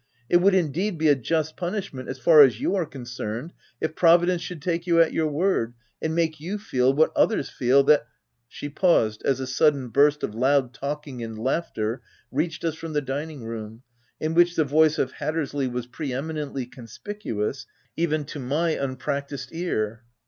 [0.29, 2.73] It would OF WILDFELL HALL 223 indeed be a just punishment, as far as you
[2.75, 7.11] are concerned, if providence should take you at your word, and make you feel what
[7.15, 8.07] others feel that
[8.47, 12.01] —"She paused as a sudden burst of loud talking and laughter
[12.31, 13.83] reached us from the dining room,
[14.19, 19.49] in which the voice of Hattersley was pre eminently conspicuous, even to my unprac tised
[19.51, 20.01] ear.